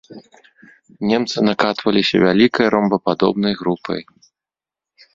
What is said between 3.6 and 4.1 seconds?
групай.